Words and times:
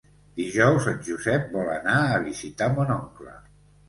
Dijous 0.39 0.85
en 0.91 0.95
Josep 1.09 1.45
vol 1.57 1.69
anar 1.73 1.97
a 2.05 2.15
visitar 2.23 2.71
mon 2.79 2.95
oncle. 2.97 3.35